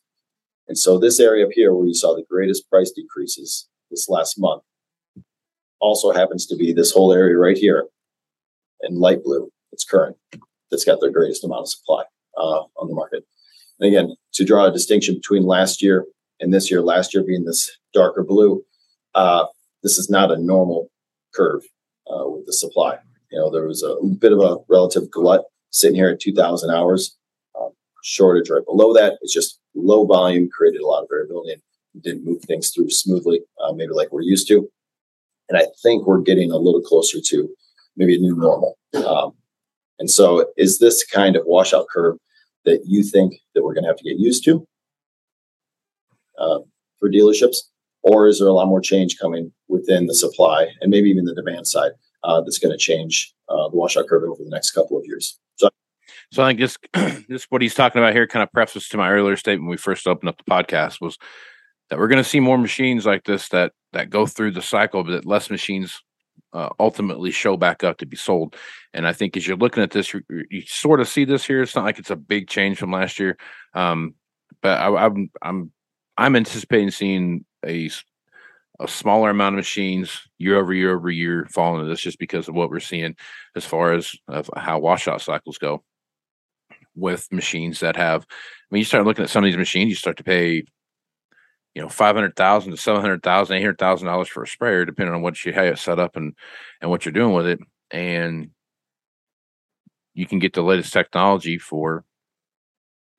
And 0.68 0.78
so 0.78 0.98
this 0.98 1.20
area 1.20 1.46
up 1.46 1.52
here 1.52 1.74
where 1.74 1.86
you 1.86 1.94
saw 1.94 2.16
the 2.16 2.26
greatest 2.30 2.70
price 2.70 2.92
decreases 2.92 3.68
this 3.90 4.08
last 4.08 4.40
month 4.40 4.64
also 5.80 6.12
happens 6.12 6.46
to 6.46 6.56
be 6.56 6.72
this 6.72 6.92
whole 6.92 7.12
area 7.12 7.38
right 7.38 7.58
here 7.58 7.88
in 8.82 9.00
light 9.00 9.24
blue. 9.24 9.52
It's 9.72 9.84
current. 9.84 10.16
That's 10.70 10.86
got 10.86 11.00
the 11.02 11.12
greatest 11.12 11.44
amount 11.44 11.62
of 11.62 11.70
supply 11.70 12.04
uh, 12.42 12.64
on 12.78 12.88
the 12.88 12.96
market. 12.96 13.24
And 13.80 13.88
again, 13.88 14.16
to 14.34 14.46
draw 14.46 14.66
a 14.66 14.72
distinction 14.72 15.16
between 15.16 15.44
last 15.44 15.82
year 15.82 16.06
and 16.40 16.54
this 16.54 16.72
year, 16.72 16.82
last 16.82 17.14
year 17.14 17.24
being 17.24 17.46
this 17.46 17.72
darker 17.94 18.24
blue, 18.24 18.64
uh, 19.16 19.46
this 19.84 19.98
is 19.98 20.10
not 20.10 20.32
a 20.32 20.38
normal 20.38 20.90
curve 21.34 21.64
uh, 22.08 22.28
with 22.28 22.46
the 22.46 22.54
supply. 22.54 22.98
You 23.32 23.40
know, 23.40 23.52
there 23.52 23.68
was 23.68 23.84
a 23.84 23.96
bit 24.20 24.34
of 24.34 24.40
a 24.40 24.58
relative 24.68 25.10
glut 25.10 25.46
sitting 25.70 25.96
here 25.96 26.10
at 26.10 26.20
2,000 26.20 26.70
hours. 26.70 27.18
Uh, 27.60 27.70
shortage 28.04 28.50
right 28.50 28.66
below 28.66 28.94
that. 28.94 29.18
It's 29.22 29.34
just 29.34 29.60
low 29.76 30.06
volume 30.06 30.50
created 30.50 30.82
a 30.82 30.88
lot 30.88 31.04
of 31.04 31.10
variability 31.10 31.54
and 31.54 32.04
didn't 32.04 32.26
move 32.26 32.42
things 32.44 32.72
through 32.72 32.90
smoothly, 32.90 33.42
uh, 33.64 33.74
maybe 33.74 33.94
like 33.94 34.12
we're 34.12 34.22
used 34.22 34.48
to. 34.50 34.70
And 35.50 35.58
I 35.58 35.68
think 35.84 36.06
we're 36.06 36.22
getting 36.22 36.52
a 36.52 36.58
little 36.58 36.82
closer 36.82 37.20
to 37.26 37.50
maybe 37.96 38.16
a 38.16 38.20
new 38.20 38.36
normal. 38.36 38.78
Um, 39.06 39.34
and 40.00 40.10
so, 40.10 40.48
is 40.58 40.80
this 40.80 41.06
kind 41.06 41.36
of 41.36 41.44
washout 41.46 41.88
curve 41.94 42.18
that 42.66 42.84
you 42.86 43.04
think 43.04 43.34
that 43.54 43.64
we're 43.64 43.74
going 43.74 43.84
to 43.84 43.90
have 43.90 43.98
to 43.98 44.04
get 44.04 44.20
used 44.20 44.44
to 44.46 44.66
uh, 46.38 46.60
for 47.00 47.10
dealerships, 47.10 47.58
or 48.04 48.28
is 48.28 48.40
there 48.40 48.48
a 48.48 48.54
lot 48.54 48.68
more 48.68 48.82
change 48.82 49.18
coming 49.20 49.52
within 49.68 50.08
the 50.08 50.16
supply 50.16 50.68
and 50.82 50.90
maybe 50.90 51.10
even 51.10 51.26
the 51.26 51.36
demand 51.36 51.68
side 51.68 51.92
uh, 52.24 52.42
that's 52.42 52.58
going 52.58 52.72
to 52.72 52.78
change 52.78 53.34
uh, 53.50 53.70
the 53.70 53.76
washout 53.76 54.08
curve 54.08 54.24
over 54.24 54.44
the 54.44 54.50
next 54.50 54.72
couple 54.72 54.98
of 54.98 55.04
years? 55.06 55.40
So, 55.56 55.70
so 56.32 56.44
I 56.44 56.50
think 56.50 56.60
this, 56.60 56.78
this 57.28 57.46
what 57.50 57.62
he's 57.62 57.76
talking 57.76 58.02
about 58.02 58.14
here 58.14 58.28
kind 58.28 58.44
of 58.44 58.52
prefaces 58.52 58.90
to 58.90 58.98
my 58.98 59.10
earlier 59.12 59.38
statement 59.38 59.64
when 59.64 59.72
we 59.72 59.78
first 59.78 60.08
opened 60.08 60.30
up 60.30 60.38
the 60.38 60.52
podcast 60.52 61.02
was 61.02 61.18
that 61.90 62.00
we're 62.00 62.08
going 62.08 62.24
to 62.24 62.30
see 62.30 62.40
more 62.40 62.58
machines 62.58 63.06
like 63.06 63.24
this 63.26 63.50
that 63.50 63.74
that 63.94 64.10
go 64.10 64.26
through 64.26 64.52
the 64.52 64.62
cycle, 64.62 65.04
but 65.04 65.26
less 65.26 65.50
machines 65.50 66.02
uh, 66.54 66.70
ultimately 66.80 67.32
show 67.32 67.58
back 67.58 67.84
up 67.84 67.98
to 67.98 68.06
be 68.06 68.18
sold. 68.18 68.56
And 68.94 69.08
I 69.08 69.14
think 69.14 69.38
as 69.38 69.48
you're 69.48 69.58
looking 69.58 69.84
at 69.84 69.92
this, 69.92 70.14
you, 70.14 70.22
you, 70.50 70.62
sort 70.62 71.00
of 71.00 71.08
see 71.08 71.26
this 71.26 71.46
here. 71.46 71.62
It's 71.62 71.76
not 71.76 71.86
like 71.86 72.00
it's 72.00 72.12
a 72.12 72.16
big 72.16 72.48
change 72.48 72.78
from 72.78 72.92
last 72.92 73.20
year, 73.20 73.38
um, 73.74 74.16
but 74.62 74.80
I, 74.80 75.06
I'm 75.06 75.32
I'm 75.42 75.72
I'm 76.18 76.36
anticipating 76.36 76.92
seeing 76.92 77.46
a 77.66 77.90
a 78.80 78.88
smaller 78.88 79.30
amount 79.30 79.56
of 79.56 79.58
machines 79.58 80.22
year 80.40 80.58
over 80.58 80.74
year 80.74 80.96
over 80.96 81.10
year 81.10 81.48
fall 81.52 81.76
into 81.76 81.88
this 81.88 82.02
just 82.02 82.18
because 82.18 82.48
of 82.48 82.56
what 82.56 82.70
we're 82.70 82.80
seeing 82.80 83.16
as 83.56 83.64
far 83.64 83.94
as 83.94 84.16
of 84.28 84.50
how 84.56 84.80
washout 84.80 85.22
cycles 85.22 85.58
go 85.58 85.84
with 86.96 87.32
machines 87.32 87.80
that 87.80 87.96
have. 87.96 88.24
I 88.24 88.26
mean, 88.72 88.80
you 88.80 88.86
start 88.86 89.06
looking 89.06 89.24
at 89.24 89.30
some 89.30 89.44
of 89.44 89.48
these 89.48 89.58
machines, 89.58 89.90
you 89.90 89.96
start 89.96 90.18
to 90.18 90.24
pay 90.24 90.64
you 91.74 91.82
know, 91.82 91.90
five 91.90 92.16
hundred 92.16 92.36
thousand 92.36 92.72
to 92.72 92.78
seven 92.78 93.02
hundred 93.02 93.24
thousand, 93.24 93.56
eight 93.56 93.62
hundred 93.62 93.78
thousand 93.78 94.08
dollars 94.08 94.28
for 94.28 94.44
a 94.44 94.48
sprayer, 94.48 94.86
depending 94.86 95.16
on 95.16 95.22
what 95.22 95.44
you 95.46 95.54
you 95.54 95.76
set 95.76 96.00
up 96.00 96.16
and 96.16 96.36
and 96.82 96.90
what 96.90 97.06
you're 97.06 97.14
doing 97.14 97.34
with 97.34 97.48
it. 97.48 97.60
And 97.92 98.52
you 100.14 100.26
can 100.26 100.40
get 100.40 100.54
the 100.54 100.62
latest 100.62 100.92
technology 100.92 101.58
for, 101.58 102.04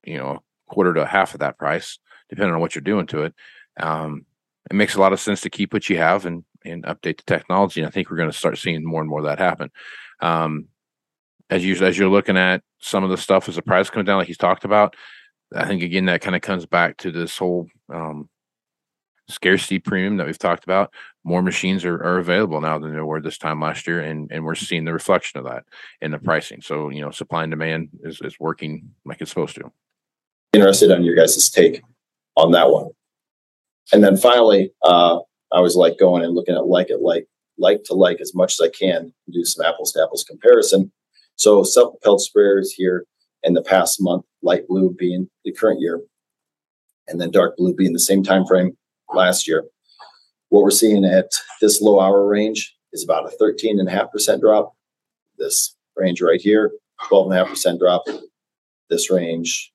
you 0.04 0.18
know, 0.18 0.42
a 0.68 0.75
quarter 0.75 0.92
to 0.94 1.06
half 1.06 1.35
of 1.35 1.40
that 1.40 1.59
price, 1.59 1.99
depending 2.28 2.54
on 2.54 2.61
what 2.61 2.75
you're 2.75 2.82
doing 2.82 3.06
to 3.09 3.23
it. 3.23 3.35
Um, 3.78 4.26
it 4.71 4.75
makes 4.75 4.94
a 4.94 5.00
lot 5.00 5.12
of 5.12 5.21
sense 5.21 5.40
to 5.42 5.50
keep 5.50 5.73
what 5.73 5.88
you 5.88 5.97
have 5.99 6.26
and 6.26 6.44
and 6.64 6.85
update 6.85 7.16
the 7.16 7.25
technology. 7.26 7.80
And 7.80 7.88
I 7.88 7.90
think 7.90 8.11
we're 8.11 8.16
going 8.16 8.30
to 8.30 8.37
start 8.37 8.59
seeing 8.59 8.85
more 8.85 9.00
and 9.00 9.11
more 9.11 9.18
of 9.18 9.25
that 9.25 9.38
happen. 9.38 9.71
Um, 10.21 10.68
as 11.50 11.64
you 11.64 11.75
as 11.85 11.99
you're 11.99 12.09
looking 12.09 12.37
at 12.37 12.62
some 12.80 13.04
of 13.04 13.11
the 13.11 13.16
stuff 13.16 13.49
as 13.49 13.56
the 13.56 13.62
price 13.62 13.90
comes 13.90 14.06
down, 14.06 14.18
like 14.18 14.26
he's 14.26 14.38
talked 14.38 14.64
about, 14.64 14.94
I 15.54 15.66
think 15.66 15.82
again 15.82 16.06
that 16.06 16.21
kind 16.21 16.37
of 16.37 16.42
comes 16.42 16.66
back 16.66 16.99
to 16.99 17.11
this 17.11 17.37
whole 17.37 17.68
um, 17.92 18.28
scarcity 19.29 19.79
premium 19.79 20.17
that 20.17 20.26
we've 20.26 20.38
talked 20.38 20.64
about, 20.64 20.93
more 21.25 21.43
machines 21.43 21.85
are, 21.85 22.02
are 22.02 22.19
available 22.19 22.61
now 22.61 22.79
than 22.79 22.93
there 22.93 23.07
were 23.07 23.21
this 23.21 23.38
time 23.38 23.61
last 23.61 23.87
year, 23.87 24.00
and 24.00 24.31
and 24.33 24.45
we're 24.45 24.55
seeing 24.55 24.85
the 24.85 24.93
reflection 24.93 25.38
of 25.38 25.45
that 25.45 25.64
in 26.00 26.11
the 26.11 26.19
pricing. 26.19 26.61
So 26.61 26.91
you 26.91 27.00
know, 27.00 27.11
supply 27.11 27.45
and 27.45 27.50
demand 27.50 27.88
is 28.02 28.21
is 28.23 28.38
working 28.41 28.91
like 29.05 29.21
it's 29.21 29.31
supposed 29.31 29.55
to. 29.57 29.71
Interested 30.52 30.91
on 30.91 31.05
your 31.05 31.17
guys' 31.17 31.50
take 31.50 31.83
on 32.37 32.52
that 32.52 32.71
one, 32.71 32.91
and 33.93 34.02
then 34.02 34.17
finally, 34.17 34.73
uh, 34.83 35.19
I 35.52 35.61
was 35.61 35.76
like 35.76 35.99
going 35.99 36.25
and 36.25 36.35
looking 36.35 36.57
at 36.57 36.67
like 36.67 36.91
it 36.91 37.00
like 37.00 37.26
like 37.59 37.85
to 37.85 37.95
like 37.95 38.21
as 38.21 38.35
much 38.35 38.55
as 38.59 38.67
I 38.67 38.71
can, 38.71 39.12
do 39.31 39.45
some 39.45 39.64
apples 39.64 39.93
to 39.93 40.02
apples 40.02 40.25
comparison. 40.25 40.93
So 41.37 41.62
self-propelled 41.62 42.21
sprayers 42.21 42.69
here 42.76 43.07
in 43.43 43.55
the 43.55 43.62
past 43.62 44.00
month, 44.00 44.25
light 44.43 44.67
blue 44.69 44.95
being 44.97 45.29
the 45.45 45.52
current 45.52 45.81
year, 45.81 46.00
and 47.09 47.21
then 47.21 47.31
dark 47.31 47.57
blue 47.57 47.75
being 47.75 47.93
the 47.93 47.99
same 47.99 48.23
time 48.23 48.45
frame 48.45 48.76
last 49.14 49.47
year. 49.47 49.64
What 50.49 50.62
we're 50.62 50.71
seeing 50.71 51.04
at 51.04 51.31
this 51.61 51.81
low 51.81 52.00
hour 52.00 52.26
range 52.26 52.75
is 52.92 53.02
about 53.02 53.33
a 53.33 53.37
13.5% 53.42 54.40
drop. 54.40 54.75
This 55.38 55.76
range 55.97 56.21
right 56.21 56.40
here, 56.40 56.73
12.5% 57.11 57.78
drop. 57.78 58.04
This 58.90 59.11
range, 59.11 59.73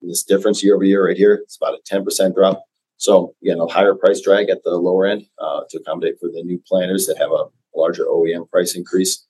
this 0.00 0.22
difference 0.22 0.62
year 0.62 0.76
over 0.76 0.84
year 0.84 1.06
right 1.06 1.16
here, 1.16 1.34
it's 1.34 1.56
about 1.56 1.74
a 1.74 1.94
10% 1.94 2.34
drop. 2.34 2.62
So 2.98 3.34
again, 3.42 3.58
a 3.58 3.66
higher 3.66 3.94
price 3.94 4.20
drag 4.20 4.48
at 4.48 4.62
the 4.62 4.76
lower 4.76 5.06
end 5.06 5.26
uh, 5.40 5.62
to 5.70 5.78
accommodate 5.78 6.20
for 6.20 6.28
the 6.28 6.42
new 6.44 6.62
planners 6.68 7.06
that 7.06 7.18
have 7.18 7.32
a 7.32 7.46
larger 7.74 8.04
OEM 8.04 8.48
price 8.48 8.76
increase. 8.76 9.26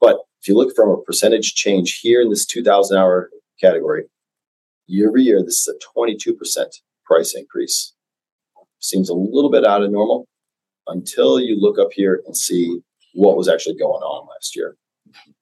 But 0.00 0.18
if 0.40 0.48
you 0.48 0.56
look 0.56 0.76
from 0.76 0.90
a 0.90 1.02
percentage 1.02 1.54
change 1.54 1.98
here 2.00 2.22
in 2.22 2.30
this 2.30 2.46
2,000 2.46 2.96
hour 2.96 3.30
category, 3.60 4.04
year 4.86 5.08
over 5.08 5.18
year, 5.18 5.42
this 5.42 5.66
is 5.66 5.74
a 5.74 5.98
22% 5.98 6.36
price 7.04 7.34
increase 7.34 7.94
seems 8.80 9.08
a 9.08 9.14
little 9.14 9.50
bit 9.50 9.66
out 9.66 9.82
of 9.82 9.90
normal 9.90 10.26
until 10.86 11.38
you 11.38 11.58
look 11.58 11.78
up 11.78 11.92
here 11.92 12.22
and 12.26 12.36
see 12.36 12.80
what 13.14 13.36
was 13.36 13.48
actually 13.48 13.76
going 13.76 14.02
on 14.02 14.26
last 14.28 14.56
year. 14.56 14.76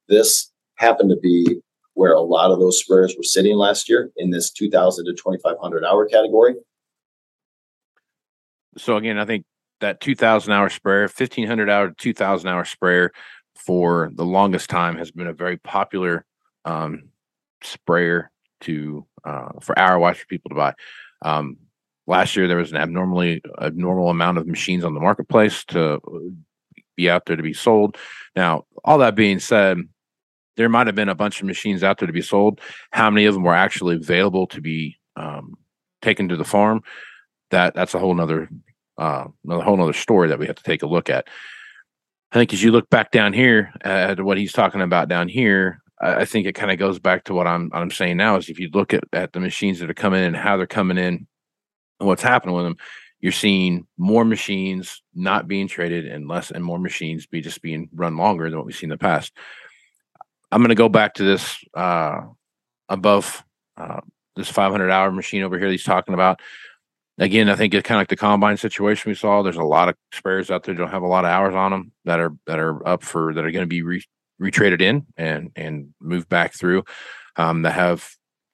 This 0.08 0.50
happened 0.76 1.10
to 1.10 1.16
be 1.16 1.60
where 1.94 2.12
a 2.12 2.20
lot 2.20 2.50
of 2.50 2.58
those 2.58 2.82
sprayers 2.82 3.16
were 3.16 3.24
sitting 3.24 3.56
last 3.56 3.88
year 3.88 4.10
in 4.16 4.30
this 4.30 4.52
2000 4.52 5.04
to 5.04 5.12
2500 5.12 5.84
hour 5.84 6.06
category. 6.06 6.54
So 8.76 8.96
again, 8.96 9.18
I 9.18 9.24
think 9.24 9.44
that 9.80 10.00
2000 10.00 10.52
hour 10.52 10.68
sprayer, 10.68 11.02
1500 11.02 11.68
hour 11.68 11.88
to 11.88 11.94
2000 11.94 12.48
hour 12.48 12.64
sprayer 12.64 13.10
for 13.56 14.10
the 14.14 14.24
longest 14.24 14.70
time 14.70 14.96
has 14.96 15.10
been 15.10 15.26
a 15.26 15.32
very 15.32 15.56
popular 15.56 16.24
um, 16.64 17.08
sprayer 17.62 18.30
to 18.60 19.04
uh, 19.24 19.48
for 19.60 19.78
hour 19.78 19.98
watch 19.98 20.20
for 20.20 20.26
people 20.26 20.50
to 20.50 20.54
buy. 20.54 20.74
Um, 21.22 21.56
last 22.08 22.34
year 22.34 22.48
there 22.48 22.56
was 22.56 22.72
an 22.72 22.78
abnormally 22.78 23.42
abnormal 23.60 24.08
amount 24.08 24.38
of 24.38 24.46
machines 24.46 24.82
on 24.82 24.94
the 24.94 25.00
marketplace 25.00 25.64
to 25.66 26.00
be 26.96 27.08
out 27.08 27.26
there 27.26 27.36
to 27.36 27.42
be 27.42 27.52
sold. 27.52 27.96
Now, 28.34 28.64
all 28.84 28.98
that 28.98 29.14
being 29.14 29.38
said, 29.38 29.78
there 30.56 30.68
might 30.68 30.88
have 30.88 30.96
been 30.96 31.10
a 31.10 31.14
bunch 31.14 31.40
of 31.40 31.46
machines 31.46 31.84
out 31.84 31.98
there 31.98 32.06
to 32.06 32.12
be 32.12 32.22
sold. 32.22 32.60
How 32.90 33.10
many 33.10 33.26
of 33.26 33.34
them 33.34 33.44
were 33.44 33.54
actually 33.54 33.96
available 33.96 34.46
to 34.48 34.60
be 34.60 34.98
um, 35.14 35.54
taken 36.02 36.28
to 36.30 36.36
the 36.36 36.44
farm? 36.44 36.82
That 37.50 37.74
that's 37.74 37.94
a 37.94 37.98
whole 37.98 38.14
nother 38.14 38.48
uh, 38.98 39.26
a 39.48 39.60
whole 39.60 39.76
nother 39.76 39.92
story 39.92 40.28
that 40.28 40.38
we 40.38 40.46
have 40.46 40.56
to 40.56 40.62
take 40.64 40.82
a 40.82 40.88
look 40.88 41.08
at. 41.08 41.28
I 42.32 42.38
think 42.38 42.52
as 42.52 42.62
you 42.62 42.72
look 42.72 42.90
back 42.90 43.10
down 43.10 43.32
here 43.32 43.72
at 43.82 44.20
what 44.20 44.36
he's 44.36 44.52
talking 44.52 44.82
about 44.82 45.08
down 45.08 45.28
here, 45.28 45.80
I, 46.00 46.26
think 46.26 46.46
it 46.46 46.54
kind 46.54 46.70
of 46.70 46.78
goes 46.78 46.98
back 46.98 47.24
to 47.24 47.34
what 47.34 47.46
I'm 47.46 47.70
I'm 47.72 47.90
saying 47.90 48.16
now 48.16 48.36
is 48.36 48.48
if 48.48 48.58
you 48.58 48.68
look 48.72 48.92
at, 48.92 49.04
at 49.12 49.32
the 49.32 49.40
machines 49.40 49.78
that 49.78 49.88
are 49.88 49.94
coming 49.94 50.20
in 50.20 50.34
and 50.34 50.36
how 50.36 50.56
they're 50.56 50.66
coming 50.66 50.98
in 50.98 51.26
what's 51.98 52.22
happening 52.22 52.54
with 52.54 52.64
them, 52.64 52.76
you're 53.20 53.32
seeing 53.32 53.86
more 53.96 54.24
machines 54.24 55.02
not 55.14 55.48
being 55.48 55.66
traded 55.66 56.06
and 56.06 56.28
less 56.28 56.50
and 56.50 56.64
more 56.64 56.78
machines 56.78 57.26
be 57.26 57.40
just 57.40 57.62
being 57.62 57.88
run 57.92 58.16
longer 58.16 58.48
than 58.48 58.58
what 58.58 58.66
we've 58.66 58.76
seen 58.76 58.88
in 58.88 58.96
the 58.96 58.98
past. 58.98 59.32
I'm 60.50 60.60
going 60.60 60.70
to 60.70 60.74
go 60.74 60.88
back 60.88 61.14
to 61.14 61.24
this 61.24 61.58
uh, 61.74 62.22
above 62.88 63.44
uh, 63.76 64.00
this 64.36 64.48
500 64.48 64.90
hour 64.90 65.10
machine 65.10 65.42
over 65.42 65.58
here 65.58 65.68
he's 65.68 65.84
talking 65.84 66.14
about. 66.14 66.40
Again, 67.18 67.48
I 67.48 67.56
think 67.56 67.74
it's 67.74 67.86
kind 67.86 67.98
of 67.98 68.02
like 68.02 68.08
the 68.08 68.16
combine 68.16 68.56
situation 68.56 69.10
we 69.10 69.16
saw. 69.16 69.42
There's 69.42 69.56
a 69.56 69.64
lot 69.64 69.88
of 69.88 69.96
spares 70.12 70.50
out 70.50 70.62
there 70.62 70.74
that 70.74 70.80
don't 70.80 70.90
have 70.90 71.02
a 71.02 71.08
lot 71.08 71.24
of 71.24 71.30
hours 71.30 71.54
on 71.54 71.72
them 71.72 71.92
that 72.04 72.20
are 72.20 72.32
that 72.46 72.60
are 72.60 72.86
up 72.86 73.02
for 73.02 73.34
that 73.34 73.44
are 73.44 73.50
going 73.50 73.64
to 73.64 73.66
be 73.66 73.82
re, 73.82 74.04
retraded 74.40 74.80
in 74.80 75.04
and 75.16 75.50
and 75.56 75.92
moved 76.00 76.28
back 76.28 76.54
through 76.54 76.84
um, 77.34 77.62
that 77.62 77.72
have 77.72 78.08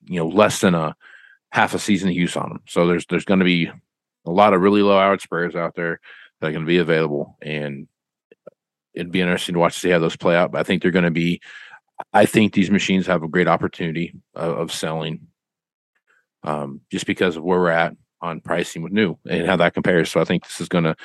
you 0.05 0.17
know 0.17 0.27
less 0.27 0.61
than 0.61 0.75
a 0.75 0.97
half 1.55 1.73
a 1.73 1.79
season 1.79 2.09
of 2.09 2.17
use 2.17 2.37
on 2.37 2.49
them. 2.49 2.61
So 2.67 2.87
there's 2.87 3.07
there's 3.07 3.25
going 3.25 3.39
to 3.39 3.45
be 3.45 3.71
a 4.27 4.31
lot 4.31 4.55
of 4.55 4.61
really 4.61 4.83
low 4.83 4.99
hour 4.99 5.17
sprayers 5.17 5.55
out 5.55 5.77
there 5.77 6.01
that 6.41 6.49
are 6.49 6.53
going 6.53 6.65
to 6.65 6.69
be 6.69 6.79
available, 6.79 7.39
and 7.41 7.87
it'd 8.93 9.13
be 9.13 9.21
interesting 9.21 9.55
to 9.55 9.61
watch 9.61 9.75
to 9.75 9.81
see 9.81 9.91
how 9.91 10.01
those 10.01 10.17
play 10.17 10.35
out. 10.35 10.51
But 10.51 10.59
I 10.59 10.63
think 10.65 10.83
they're 10.83 10.91
going 10.91 11.05
to 11.05 11.13
be. 11.13 11.41
I 12.13 12.27
think 12.27 12.53
these 12.53 12.73
machines 12.73 13.07
have 13.07 13.23
a 13.23 13.29
great 13.29 13.47
opportunity 13.47 14.15
of, 14.35 14.59
of 14.59 14.73
selling, 14.73 15.29
um, 16.43 16.81
just 16.91 17.07
because 17.07 17.37
of 17.37 17.45
where 17.45 17.61
we're 17.61 17.71
at 17.71 17.95
on 18.21 18.41
pricing 18.41 18.83
with 18.83 18.93
new 18.93 19.17
and 19.29 19.47
how 19.47 19.57
that 19.57 19.75
compares. 19.75 20.11
So 20.11 20.21
I 20.21 20.25
think 20.25 20.43
this 20.43 20.61
is 20.61 20.69
going 20.69 20.85
to 20.85 20.97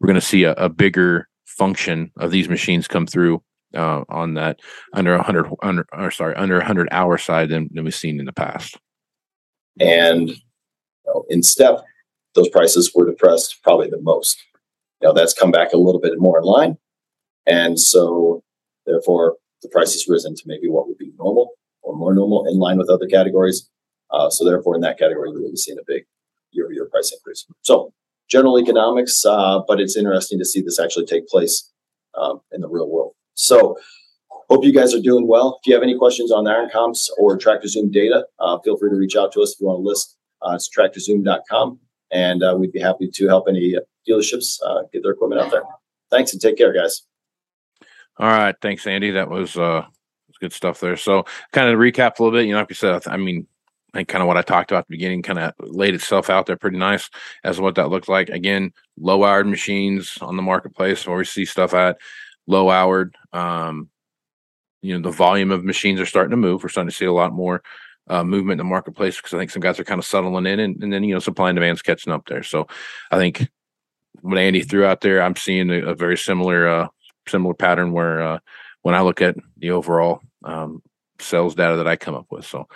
we're 0.00 0.06
going 0.06 0.20
to 0.20 0.26
see 0.26 0.44
a, 0.44 0.52
a 0.54 0.70
bigger 0.70 1.28
function 1.44 2.12
of 2.16 2.30
these 2.30 2.48
machines 2.48 2.88
come 2.88 3.06
through 3.06 3.42
uh, 3.74 4.04
on 4.08 4.34
that 4.34 4.60
under 4.94 5.14
100 5.16 5.52
under 5.62 5.86
or 5.92 6.10
sorry 6.10 6.34
under 6.36 6.56
100 6.56 6.88
hour 6.92 7.18
side 7.18 7.50
than, 7.50 7.68
than 7.74 7.84
we've 7.84 7.94
seen 7.94 8.18
in 8.18 8.24
the 8.24 8.32
past 8.32 8.78
and 9.80 10.30
you 10.30 10.36
know, 11.06 11.24
in 11.28 11.42
step 11.42 11.84
those 12.34 12.48
prices 12.48 12.92
were 12.94 13.06
depressed 13.06 13.58
probably 13.62 13.90
the 13.90 14.00
most. 14.00 14.42
You 15.00 15.08
know 15.08 15.14
that's 15.14 15.34
come 15.34 15.50
back 15.50 15.72
a 15.72 15.78
little 15.78 16.00
bit 16.00 16.14
more 16.18 16.38
in 16.38 16.44
line. 16.44 16.76
And 17.46 17.78
so 17.78 18.42
therefore 18.86 19.36
the 19.62 19.68
price 19.68 19.92
has 19.92 20.06
risen 20.08 20.34
to 20.34 20.42
maybe 20.46 20.68
what 20.68 20.88
would 20.88 20.98
be 20.98 21.12
normal 21.18 21.50
or 21.82 21.96
more 21.96 22.14
normal 22.14 22.46
in 22.46 22.58
line 22.58 22.78
with 22.78 22.88
other 22.88 23.06
categories. 23.06 23.68
Uh, 24.10 24.30
so 24.30 24.44
therefore 24.44 24.74
in 24.74 24.80
that 24.82 24.98
category 24.98 25.30
you're 25.30 25.40
really 25.40 25.56
seeing 25.56 25.78
a 25.78 25.84
big 25.86 26.04
year-over-year 26.52 26.86
price 26.86 27.12
increase. 27.12 27.46
So 27.62 27.92
general 28.28 28.58
economics 28.58 29.24
uh, 29.24 29.60
but 29.66 29.80
it's 29.80 29.96
interesting 29.96 30.38
to 30.38 30.44
see 30.44 30.60
this 30.60 30.78
actually 30.78 31.06
take 31.06 31.26
place 31.28 31.72
um, 32.14 32.40
in 32.52 32.60
the 32.60 32.68
real 32.68 32.88
world. 32.88 33.14
So, 33.34 33.78
hope 34.52 34.64
you 34.66 34.72
guys 34.72 34.94
are 34.94 35.00
doing 35.00 35.26
well. 35.26 35.58
If 35.60 35.66
you 35.66 35.72
have 35.72 35.82
any 35.82 35.96
questions 35.96 36.30
on 36.30 36.46
iron 36.46 36.68
comps 36.68 37.10
or 37.16 37.38
tractor 37.38 37.68
zoom 37.68 37.90
data, 37.90 38.26
uh, 38.38 38.58
feel 38.58 38.76
free 38.76 38.90
to 38.90 38.96
reach 38.96 39.16
out 39.16 39.32
to 39.32 39.40
us 39.40 39.54
if 39.54 39.60
you 39.60 39.66
want 39.66 39.78
to 39.78 39.82
list. 39.82 40.18
Uh, 40.42 40.54
it's 40.54 40.68
tractorzoom.com, 40.68 41.80
and 42.10 42.42
uh, 42.42 42.54
we'd 42.58 42.72
be 42.72 42.80
happy 42.80 43.08
to 43.08 43.28
help 43.28 43.46
any 43.48 43.76
dealerships 44.06 44.58
uh, 44.66 44.82
get 44.92 45.02
their 45.02 45.12
equipment 45.12 45.40
out 45.40 45.50
there. 45.50 45.62
Thanks 46.10 46.34
and 46.34 46.42
take 46.42 46.58
care, 46.58 46.72
guys. 46.74 47.02
All 48.18 48.28
right, 48.28 48.54
thanks, 48.60 48.86
Andy. 48.86 49.12
That 49.12 49.30
was 49.30 49.56
uh, 49.56 49.86
good 50.38 50.52
stuff 50.52 50.80
there. 50.80 50.98
So, 50.98 51.24
kind 51.52 51.70
of 51.70 51.78
recap 51.78 52.18
a 52.18 52.22
little 52.22 52.38
bit. 52.38 52.46
You 52.46 52.52
know, 52.52 52.58
like 52.58 52.68
you 52.68 52.74
said, 52.74 53.06
I 53.06 53.16
mean, 53.16 53.46
I 53.94 53.98
think 53.98 54.08
kind 54.08 54.20
of 54.20 54.28
what 54.28 54.36
I 54.36 54.42
talked 54.42 54.70
about 54.70 54.80
at 54.80 54.88
the 54.88 54.96
beginning 54.96 55.22
kind 55.22 55.38
of 55.38 55.54
laid 55.60 55.94
itself 55.94 56.28
out 56.28 56.44
there 56.44 56.58
pretty 56.58 56.76
nice 56.76 57.08
as 57.42 57.58
what 57.58 57.76
that 57.76 57.88
looked 57.88 58.08
like. 58.08 58.28
Again, 58.28 58.72
low 58.98 59.24
hour 59.24 59.44
machines 59.44 60.18
on 60.20 60.36
the 60.36 60.42
marketplace 60.42 61.06
where 61.06 61.16
we 61.16 61.24
see 61.24 61.46
stuff 61.46 61.72
at 61.72 61.96
low 62.46 62.68
houred. 62.68 63.16
Um, 63.32 63.88
you 64.82 64.98
know, 64.98 65.08
the 65.08 65.16
volume 65.16 65.50
of 65.50 65.64
machines 65.64 66.00
are 66.00 66.06
starting 66.06 66.32
to 66.32 66.36
move. 66.36 66.62
We're 66.62 66.68
starting 66.68 66.90
to 66.90 66.96
see 66.96 67.04
a 67.04 67.12
lot 67.12 67.32
more 67.32 67.62
uh, 68.08 68.24
movement 68.24 68.60
in 68.60 68.66
the 68.66 68.70
marketplace 68.70 69.16
because 69.16 69.32
I 69.32 69.38
think 69.38 69.50
some 69.50 69.62
guys 69.62 69.78
are 69.78 69.84
kind 69.84 69.98
of 69.98 70.04
settling 70.04 70.46
in, 70.46 70.60
and, 70.60 70.82
and 70.82 70.92
then 70.92 71.04
you 71.04 71.14
know, 71.14 71.20
supply 71.20 71.48
and 71.48 71.56
demand's 71.56 71.82
catching 71.82 72.12
up 72.12 72.26
there. 72.26 72.42
So 72.42 72.66
I 73.10 73.16
think 73.16 73.48
what 74.20 74.38
Andy 74.38 74.62
threw 74.62 74.84
out 74.84 75.00
there, 75.00 75.22
I'm 75.22 75.36
seeing 75.36 75.70
a, 75.70 75.90
a 75.90 75.94
very 75.94 76.18
similar 76.18 76.68
uh, 76.68 76.88
similar 77.28 77.54
pattern 77.54 77.92
where 77.92 78.20
uh, 78.20 78.38
when 78.82 78.94
I 78.94 79.00
look 79.00 79.22
at 79.22 79.36
the 79.56 79.70
overall 79.70 80.20
um, 80.44 80.82
sales 81.20 81.54
data 81.54 81.76
that 81.76 81.88
I 81.88 81.96
come 81.96 82.14
up 82.14 82.26
with. 82.30 82.44
So 82.44 82.66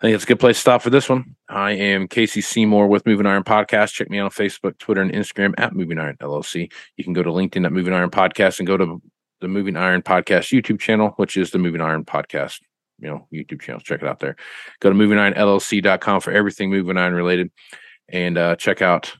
I 0.00 0.02
think 0.02 0.14
it's 0.14 0.24
a 0.24 0.26
good 0.26 0.40
place 0.40 0.56
to 0.56 0.60
stop 0.60 0.82
for 0.82 0.90
this 0.90 1.08
one. 1.08 1.36
I 1.48 1.72
am 1.72 2.08
Casey 2.08 2.40
Seymour 2.40 2.88
with 2.88 3.06
Moving 3.06 3.26
Iron 3.26 3.44
Podcast. 3.44 3.92
Check 3.92 4.10
me 4.10 4.18
out 4.18 4.24
on 4.24 4.30
Facebook, 4.30 4.78
Twitter, 4.78 5.02
and 5.02 5.12
Instagram 5.12 5.54
at 5.58 5.74
Moving 5.74 5.98
Iron 5.98 6.16
LLC. 6.20 6.72
You 6.96 7.04
can 7.04 7.12
go 7.12 7.22
to 7.22 7.30
LinkedIn 7.30 7.66
at 7.66 7.72
Moving 7.72 7.92
Iron 7.92 8.10
Podcast 8.10 8.58
and 8.58 8.66
go 8.66 8.76
to 8.76 9.00
the 9.40 9.48
Moving 9.48 9.76
Iron 9.76 10.02
Podcast 10.02 10.52
YouTube 10.52 10.80
channel, 10.80 11.10
which 11.16 11.36
is 11.36 11.50
the 11.50 11.58
Moving 11.58 11.80
Iron 11.80 12.04
Podcast, 12.04 12.60
you 12.98 13.08
know, 13.08 13.26
YouTube 13.32 13.60
channel. 13.60 13.80
Check 13.80 14.02
it 14.02 14.08
out 14.08 14.20
there. 14.20 14.36
Go 14.80 14.90
to 14.90 14.96
movingironllc.com 14.96 16.20
for 16.20 16.32
everything 16.32 16.70
Moving 16.70 16.96
Iron 16.96 17.14
related. 17.14 17.50
And 18.08 18.36
uh, 18.36 18.56
check 18.56 18.82
out 18.82 19.14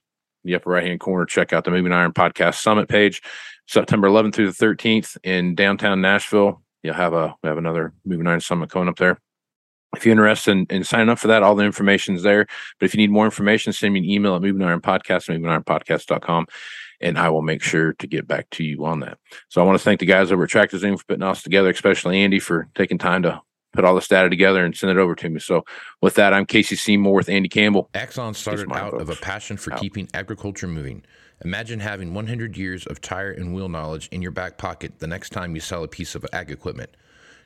the 0.44 0.54
upper 0.54 0.70
right 0.70 0.84
hand 0.84 1.00
corner. 1.00 1.26
Check 1.26 1.52
out 1.52 1.64
the 1.64 1.70
Moving 1.70 1.92
Iron 1.92 2.12
Podcast 2.12 2.56
Summit 2.56 2.88
page. 2.88 3.22
September 3.66 4.08
11th 4.08 4.34
through 4.34 4.50
the 4.50 4.66
13th 4.66 5.16
in 5.22 5.54
downtown 5.54 6.00
Nashville. 6.00 6.62
You'll 6.82 6.94
have 6.94 7.12
a 7.12 7.34
we 7.42 7.48
have 7.48 7.58
another 7.58 7.92
Moving 8.04 8.26
Iron 8.26 8.40
Summit 8.40 8.70
coming 8.70 8.88
up 8.88 8.96
there 8.96 9.18
if 9.96 10.06
you're 10.06 10.12
interested 10.12 10.52
in, 10.52 10.66
in, 10.70 10.84
signing 10.84 11.08
up 11.08 11.18
for 11.18 11.28
that, 11.28 11.42
all 11.42 11.54
the 11.54 11.64
information 11.64 12.14
is 12.14 12.22
there. 12.22 12.46
But 12.78 12.86
if 12.86 12.94
you 12.94 12.98
need 12.98 13.10
more 13.10 13.24
information, 13.24 13.72
send 13.72 13.92
me 13.92 14.00
an 14.00 14.04
email 14.06 14.36
at 14.36 14.42
moving 14.42 14.62
iron 14.62 14.80
podcast, 14.80 15.28
movingironpodcast.com, 15.28 16.46
and 17.00 17.18
I 17.18 17.28
will 17.30 17.42
make 17.42 17.62
sure 17.62 17.94
to 17.94 18.06
get 18.06 18.28
back 18.28 18.48
to 18.50 18.64
you 18.64 18.84
on 18.84 19.00
that. 19.00 19.18
So 19.48 19.60
I 19.60 19.64
want 19.64 19.78
to 19.78 19.84
thank 19.84 20.00
the 20.00 20.06
guys 20.06 20.30
over 20.30 20.44
at 20.44 20.50
Tractor 20.50 20.78
Zoom 20.78 20.96
for 20.96 21.04
putting 21.04 21.22
us 21.22 21.42
together, 21.42 21.70
especially 21.70 22.20
Andy 22.22 22.38
for 22.38 22.68
taking 22.74 22.98
time 22.98 23.22
to 23.22 23.42
put 23.72 23.84
all 23.84 23.94
this 23.94 24.08
data 24.08 24.28
together 24.28 24.64
and 24.64 24.76
send 24.76 24.90
it 24.90 24.98
over 24.98 25.14
to 25.14 25.28
me. 25.28 25.40
So 25.40 25.64
with 26.00 26.14
that, 26.14 26.32
I'm 26.34 26.46
Casey 26.46 26.76
Seymour 26.76 27.14
with 27.14 27.28
Andy 27.28 27.48
Campbell. 27.48 27.88
Axon 27.94 28.34
started 28.34 28.70
out 28.72 28.92
folks. 28.92 29.02
of 29.02 29.10
a 29.10 29.16
passion 29.16 29.56
for 29.56 29.72
out. 29.72 29.80
keeping 29.80 30.08
agriculture 30.14 30.66
moving. 30.66 31.04
Imagine 31.44 31.80
having 31.80 32.12
100 32.12 32.56
years 32.56 32.86
of 32.86 33.00
tire 33.00 33.30
and 33.30 33.54
wheel 33.54 33.68
knowledge 33.68 34.08
in 34.08 34.20
your 34.22 34.30
back 34.30 34.58
pocket 34.58 34.98
the 34.98 35.06
next 35.06 35.30
time 35.30 35.54
you 35.54 35.60
sell 35.60 35.82
a 35.82 35.88
piece 35.88 36.14
of 36.14 36.26
ag 36.32 36.50
equipment. 36.50 36.90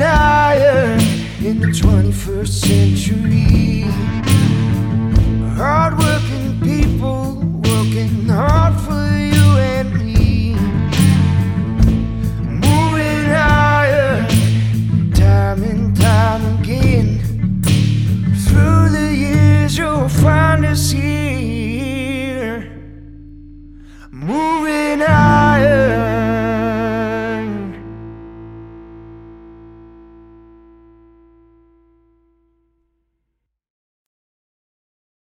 Moving 0.00 1.44
in 1.44 1.60
the 1.60 1.66
21st 1.66 2.48
century. 2.48 3.82
Hardworking 5.58 6.10
people 6.10 6.19